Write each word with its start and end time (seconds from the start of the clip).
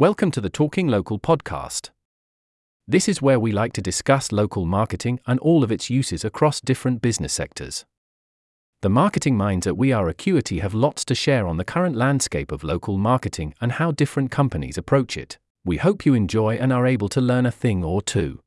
Welcome 0.00 0.30
to 0.30 0.40
the 0.40 0.48
Talking 0.48 0.86
Local 0.86 1.18
podcast. 1.18 1.90
This 2.86 3.08
is 3.08 3.20
where 3.20 3.40
we 3.40 3.50
like 3.50 3.72
to 3.72 3.82
discuss 3.82 4.30
local 4.30 4.64
marketing 4.64 5.18
and 5.26 5.40
all 5.40 5.64
of 5.64 5.72
its 5.72 5.90
uses 5.90 6.24
across 6.24 6.60
different 6.60 7.02
business 7.02 7.32
sectors. 7.32 7.84
The 8.82 8.90
marketing 8.90 9.36
minds 9.36 9.66
at 9.66 9.76
We 9.76 9.90
Are 9.90 10.08
Acuity 10.08 10.60
have 10.60 10.72
lots 10.72 11.04
to 11.06 11.16
share 11.16 11.48
on 11.48 11.56
the 11.56 11.64
current 11.64 11.96
landscape 11.96 12.52
of 12.52 12.62
local 12.62 12.96
marketing 12.96 13.54
and 13.60 13.72
how 13.72 13.90
different 13.90 14.30
companies 14.30 14.78
approach 14.78 15.16
it. 15.16 15.36
We 15.64 15.78
hope 15.78 16.06
you 16.06 16.14
enjoy 16.14 16.54
and 16.58 16.72
are 16.72 16.86
able 16.86 17.08
to 17.08 17.20
learn 17.20 17.44
a 17.44 17.50
thing 17.50 17.82
or 17.82 18.00
two. 18.00 18.38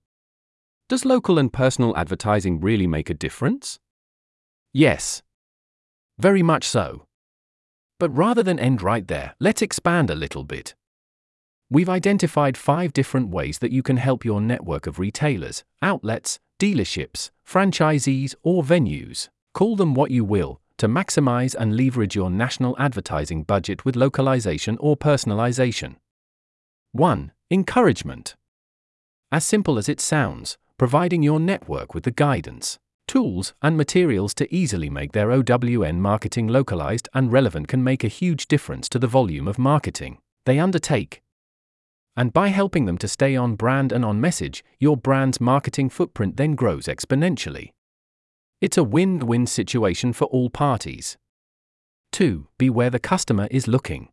Does 0.87 1.03
local 1.03 1.37
and 1.37 1.51
personal 1.51 1.97
advertising 1.97 2.61
really 2.61 2.87
make 2.87 3.09
a 3.09 3.13
difference? 3.13 3.77
Yes. 4.71 5.21
Very 6.17 6.43
much 6.43 6.63
so. 6.63 7.07
But 7.99 8.15
rather 8.15 8.41
than 8.41 8.57
end 8.57 8.81
right 8.81 9.05
there, 9.05 9.35
let's 9.41 9.61
expand 9.61 10.09
a 10.09 10.15
little 10.15 10.45
bit. 10.45 10.75
We've 11.73 11.87
identified 11.87 12.57
five 12.57 12.91
different 12.91 13.29
ways 13.29 13.59
that 13.59 13.71
you 13.71 13.81
can 13.81 13.95
help 13.95 14.25
your 14.25 14.41
network 14.41 14.87
of 14.87 14.99
retailers, 14.99 15.63
outlets, 15.81 16.37
dealerships, 16.59 17.31
franchisees, 17.47 18.35
or 18.43 18.61
venues, 18.61 19.29
call 19.53 19.77
them 19.77 19.93
what 19.93 20.11
you 20.11 20.25
will, 20.25 20.59
to 20.79 20.89
maximize 20.89 21.55
and 21.55 21.77
leverage 21.77 22.13
your 22.13 22.29
national 22.29 22.75
advertising 22.77 23.43
budget 23.43 23.85
with 23.85 23.95
localization 23.95 24.77
or 24.81 24.97
personalization. 24.97 25.95
1. 26.91 27.31
Encouragement. 27.49 28.35
As 29.31 29.45
simple 29.45 29.77
as 29.77 29.87
it 29.87 30.01
sounds, 30.01 30.57
providing 30.77 31.23
your 31.23 31.39
network 31.39 31.93
with 31.93 32.03
the 32.03 32.11
guidance, 32.11 32.79
tools, 33.07 33.53
and 33.61 33.77
materials 33.77 34.33
to 34.33 34.53
easily 34.53 34.89
make 34.89 35.13
their 35.13 35.31
OWN 35.31 36.01
marketing 36.01 36.49
localized 36.49 37.07
and 37.13 37.31
relevant 37.31 37.69
can 37.69 37.81
make 37.81 38.03
a 38.03 38.09
huge 38.09 38.49
difference 38.49 38.89
to 38.89 38.99
the 38.99 39.07
volume 39.07 39.47
of 39.47 39.57
marketing 39.57 40.17
they 40.45 40.59
undertake. 40.59 41.21
And 42.15 42.33
by 42.33 42.49
helping 42.49 42.85
them 42.85 42.97
to 42.99 43.07
stay 43.07 43.35
on 43.35 43.55
brand 43.55 43.91
and 43.91 44.03
on 44.03 44.19
message, 44.19 44.63
your 44.79 44.97
brand's 44.97 45.39
marketing 45.39 45.89
footprint 45.89 46.37
then 46.37 46.55
grows 46.55 46.85
exponentially. 46.85 47.71
It's 48.59 48.77
a 48.77 48.83
win 48.83 49.19
win 49.19 49.47
situation 49.47 50.13
for 50.13 50.25
all 50.25 50.49
parties. 50.49 51.17
2. 52.11 52.47
Be 52.57 52.69
where 52.69 52.89
the 52.89 52.99
customer 52.99 53.47
is 53.49 53.67
looking. 53.67 54.09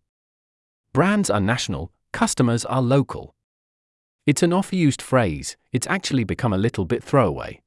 Brands 0.92 1.28
are 1.28 1.40
national, 1.40 1.92
customers 2.12 2.64
are 2.64 2.80
local. 2.80 3.34
It's 4.26 4.42
an 4.42 4.52
oft 4.52 4.72
used 4.72 5.02
phrase, 5.02 5.56
it's 5.72 5.86
actually 5.86 6.24
become 6.24 6.52
a 6.52 6.58
little 6.58 6.84
bit 6.84 7.02
throwaway. 7.02 7.60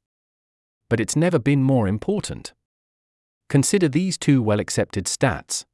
But 0.90 1.00
it's 1.00 1.16
never 1.16 1.40
been 1.40 1.64
more 1.64 1.88
important. 1.88 2.54
Consider 3.50 3.90
these 3.90 4.18
two 4.18 4.42
well 4.42 4.60
accepted 4.60 5.06
stats. 5.06 5.66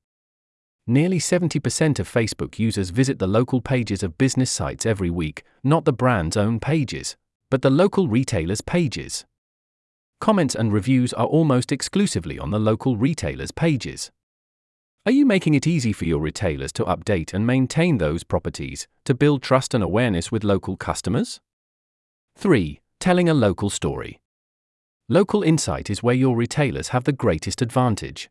Nearly 0.89 1.19
70% 1.19 1.99
of 1.99 2.09
Facebook 2.09 2.57
users 2.57 2.91
visit 2.91 3.19
the 3.19 3.27
local 3.27 3.59
pages 3.59 4.03
of 4.03 4.17
business 4.17 4.49
sites 4.49 4.85
every 4.85 5.09
week, 5.09 5.43
not 5.61 5.83
the 5.83 5.91
brand's 5.91 6.37
own 6.37 6.61
pages, 6.61 7.17
but 7.51 7.61
the 7.61 7.69
local 7.69 8.07
retailer's 8.07 8.61
pages. 8.61 9.25
Comments 10.21 10.55
and 10.55 10.71
reviews 10.71 11.11
are 11.11 11.25
almost 11.25 11.73
exclusively 11.73 12.39
on 12.39 12.51
the 12.51 12.59
local 12.59 12.95
retailer's 12.95 13.51
pages. 13.51 14.11
Are 15.05 15.11
you 15.11 15.25
making 15.25 15.55
it 15.55 15.67
easy 15.67 15.91
for 15.91 16.05
your 16.05 16.21
retailers 16.21 16.71
to 16.73 16.85
update 16.85 17.33
and 17.33 17.45
maintain 17.45 17.97
those 17.97 18.23
properties 18.23 18.87
to 19.03 19.13
build 19.13 19.43
trust 19.43 19.73
and 19.73 19.83
awareness 19.83 20.31
with 20.31 20.45
local 20.45 20.77
customers? 20.77 21.41
3. 22.37 22.79
Telling 23.01 23.27
a 23.27 23.33
local 23.33 23.69
story. 23.69 24.21
Local 25.09 25.43
insight 25.43 25.89
is 25.89 26.01
where 26.01 26.15
your 26.15 26.37
retailers 26.37 26.89
have 26.89 27.03
the 27.03 27.11
greatest 27.11 27.61
advantage. 27.61 28.29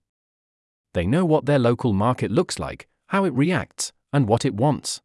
They 0.96 1.06
know 1.06 1.26
what 1.26 1.44
their 1.44 1.58
local 1.58 1.92
market 1.92 2.30
looks 2.30 2.58
like, 2.58 2.88
how 3.08 3.26
it 3.26 3.34
reacts, 3.34 3.92
and 4.14 4.26
what 4.26 4.46
it 4.46 4.54
wants. 4.54 5.02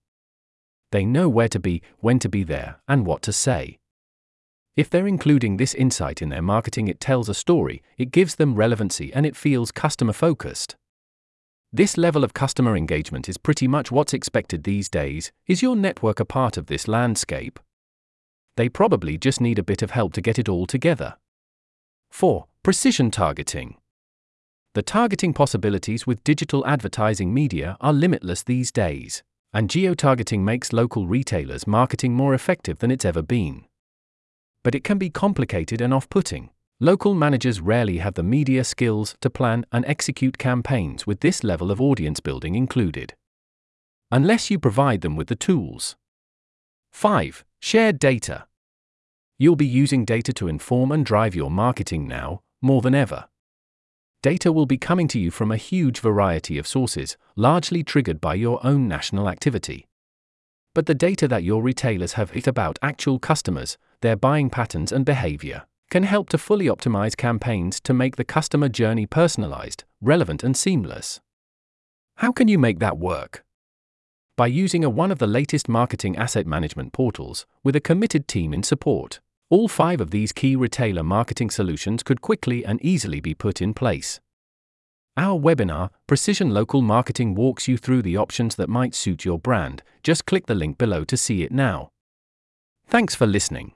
They 0.94 1.04
know 1.04 1.28
where 1.28 1.50
to 1.50 1.60
be, 1.60 1.82
when 2.00 2.18
to 2.20 2.30
be 2.30 2.44
there, 2.44 2.78
and 2.88 3.06
what 3.06 3.22
to 3.24 3.34
say. 3.34 3.78
If 4.78 4.90
they're 4.90 5.06
including 5.06 5.58
this 5.58 5.74
insight 5.74 6.22
in 6.22 6.30
their 6.30 6.42
marketing, 6.42 6.88
it 6.88 7.02
tells 7.02 7.28
a 7.28 7.34
story, 7.34 7.84
it 7.98 8.12
gives 8.12 8.36
them 8.36 8.56
relevancy, 8.56 9.14
and 9.14 9.26
it 9.26 9.36
feels 9.36 9.74
customer 9.74 10.14
focused. 10.14 10.78
This 11.74 11.98
level 11.98 12.24
of 12.24 12.34
customer 12.34 12.78
engagement 12.78 13.28
is 13.28 13.38
pretty 13.38 13.68
much 13.68 13.92
what's 13.92 14.14
expected 14.14 14.64
these 14.64 14.88
days. 14.88 15.34
Is 15.46 15.62
your 15.62 15.76
network 15.76 16.22
a 16.22 16.26
part 16.26 16.56
of 16.56 16.68
this 16.68 16.88
landscape? 16.88 17.60
They 18.56 18.70
probably 18.70 19.18
just 19.18 19.42
need 19.42 19.60
a 19.60 19.70
bit 19.72 19.82
of 19.82 19.92
help 19.92 20.14
to 20.14 20.22
get 20.22 20.40
it 20.40 20.48
all 20.48 20.68
together. 20.68 21.18
4. 22.12 22.46
Precision 22.64 23.12
targeting. 23.12 23.76
The 24.74 24.82
targeting 24.82 25.34
possibilities 25.34 26.08
with 26.08 26.24
digital 26.24 26.66
advertising 26.66 27.34
media 27.34 27.76
are 27.82 27.92
limitless 27.92 28.44
these 28.44 28.72
days, 28.72 29.22
and 29.52 29.70
geo-targeting 29.70 30.46
makes 30.46 30.72
local 30.72 31.08
retailers' 31.08 31.68
marketing 31.68 32.14
more 32.14 32.34
effective 32.34 32.80
than 32.80 32.90
it's 32.90 33.04
ever 33.04 33.22
been. 33.22 33.66
But 34.64 34.74
it 34.74 34.86
can 34.86 34.98
be 34.98 35.10
complicated 35.10 35.82
and 35.82 35.94
off 35.94 36.10
putting. 36.10 36.52
Local 36.80 37.14
managers 37.14 37.60
rarely 37.60 37.98
have 37.98 38.14
the 38.14 38.24
media 38.24 38.64
skills 38.64 39.16
to 39.20 39.30
plan 39.30 39.66
and 39.74 39.84
execute 39.86 40.38
campaigns 40.38 41.06
with 41.06 41.20
this 41.20 41.44
level 41.44 41.70
of 41.70 41.82
audience 41.82 42.22
building 42.22 42.56
included. 42.56 43.14
Unless 44.10 44.50
you 44.50 44.58
provide 44.58 45.02
them 45.02 45.18
with 45.18 45.28
the 45.28 45.36
tools. 45.36 45.98
5. 46.94 47.44
Shared 47.60 48.00
data. 48.00 48.48
You'll 49.38 49.58
be 49.58 49.66
using 49.66 50.06
data 50.06 50.32
to 50.34 50.48
inform 50.48 50.94
and 50.94 51.06
drive 51.06 51.36
your 51.36 51.52
marketing 51.52 52.08
now, 52.08 52.42
more 52.62 52.82
than 52.82 52.96
ever. 52.96 53.28
Data 54.24 54.52
will 54.52 54.68
be 54.68 54.78
coming 54.78 55.08
to 55.08 55.20
you 55.20 55.32
from 55.32 55.52
a 55.52 55.58
huge 55.58 56.00
variety 56.00 56.60
of 56.60 56.68
sources, 56.68 57.18
largely 57.36 57.84
triggered 57.84 58.22
by 58.22 58.36
your 58.36 58.64
own 58.64 58.88
national 58.88 59.28
activity. 59.28 59.88
But 60.76 60.86
the 60.86 60.94
data 60.94 61.28
that 61.28 61.44
your 61.44 61.64
retailers 61.64 62.14
have 62.14 62.32
about 62.48 62.78
actual 62.84 63.18
customers, 63.18 63.80
their 64.02 64.16
buying 64.16 64.52
patterns 64.52 64.92
and 64.92 65.06
behavior, 65.06 65.64
can 65.90 66.04
help 66.04 66.30
to 66.30 66.38
fully 66.38 66.68
optimize 66.68 67.18
campaigns 67.18 67.80
to 67.82 67.96
make 67.96 68.16
the 68.16 68.24
customer 68.24 68.70
journey 68.70 69.08
personalized, 69.08 69.86
relevant, 70.02 70.44
and 70.44 70.56
seamless. 70.56 71.20
How 72.18 72.32
can 72.32 72.48
you 72.48 72.60
make 72.60 72.78
that 72.78 73.00
work? 73.00 73.44
By 74.38 74.48
using 74.48 74.84
a 74.84 74.90
one 74.90 75.12
of 75.12 75.18
the 75.18 75.28
latest 75.28 75.68
marketing 75.68 76.16
asset 76.16 76.46
management 76.46 76.94
portals 76.94 77.48
with 77.64 77.76
a 77.76 77.82
committed 77.82 78.28
team 78.28 78.54
in 78.54 78.62
support. 78.62 79.20
All 79.52 79.68
five 79.68 80.00
of 80.00 80.12
these 80.12 80.32
key 80.32 80.56
retailer 80.56 81.04
marketing 81.04 81.50
solutions 81.50 82.04
could 82.04 82.22
quickly 82.22 82.66
and 82.66 82.82
easily 82.82 83.20
be 83.20 83.34
put 83.34 83.62
in 83.62 83.74
place. 83.74 84.22
Our 85.18 85.38
webinar, 85.38 85.90
Precision 86.08 86.52
Local 86.52 86.82
Marketing, 86.82 87.36
walks 87.36 87.68
you 87.68 87.76
through 87.76 88.04
the 88.04 88.16
options 88.16 88.56
that 88.56 88.70
might 88.70 88.96
suit 88.96 89.26
your 89.26 89.38
brand. 89.38 89.84
Just 90.04 90.26
click 90.26 90.46
the 90.46 90.56
link 90.56 90.78
below 90.78 91.04
to 91.04 91.18
see 91.18 91.44
it 91.44 91.52
now. 91.52 91.90
Thanks 92.88 93.14
for 93.14 93.28
listening. 93.28 93.74